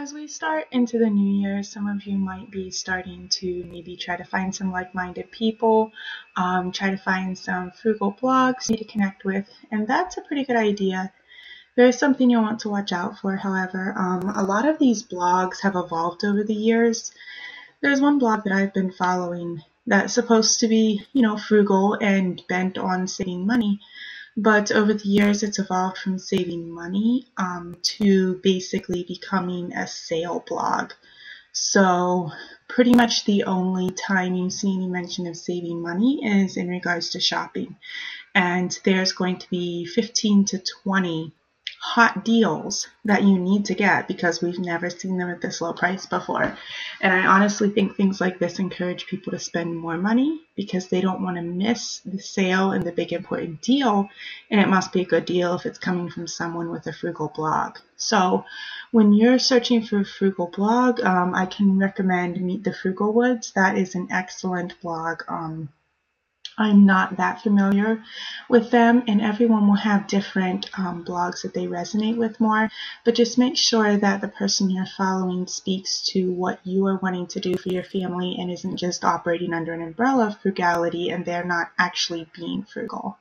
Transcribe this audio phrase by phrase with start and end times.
[0.00, 3.96] As we start into the new year, some of you might be starting to maybe
[3.96, 5.92] try to find some like minded people,
[6.38, 10.56] um, try to find some frugal blogs to connect with, and that's a pretty good
[10.56, 11.12] idea.
[11.76, 13.92] There is something you'll want to watch out for, however.
[13.94, 17.12] Um, a lot of these blogs have evolved over the years.
[17.82, 22.42] There's one blog that I've been following that's supposed to be, you know, frugal and
[22.48, 23.80] bent on saving money.
[24.36, 30.44] But over the years, it's evolved from saving money um, to basically becoming a sale
[30.46, 30.92] blog.
[31.52, 32.30] So,
[32.68, 37.10] pretty much the only time you see any mention of saving money is in regards
[37.10, 37.76] to shopping.
[38.34, 41.32] And there's going to be 15 to 20
[41.90, 45.72] hot deals that you need to get because we've never seen them at this low
[45.72, 46.56] price before.
[47.00, 51.00] And I honestly think things like this encourage people to spend more money because they
[51.00, 54.08] don't want to miss the sale and the big important deal.
[54.50, 57.32] And it must be a good deal if it's coming from someone with a frugal
[57.34, 57.78] blog.
[57.96, 58.44] So
[58.92, 63.52] when you're searching for a frugal blog, um, I can recommend Meet the Frugalwoods.
[63.54, 65.22] That is an excellent blog.
[65.26, 65.70] Um,
[66.60, 68.04] I'm not that familiar
[68.48, 72.70] with them, and everyone will have different um, blogs that they resonate with more.
[73.04, 77.26] But just make sure that the person you're following speaks to what you are wanting
[77.28, 81.24] to do for your family and isn't just operating under an umbrella of frugality and
[81.24, 83.18] they're not actually being frugal.